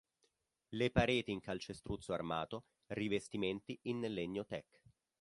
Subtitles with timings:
[0.69, 4.81] Le pareti in calcestruzzo armato, rivestimenti in legno Teak.